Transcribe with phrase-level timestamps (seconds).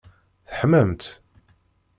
[0.47, 1.03] Teḥmamt?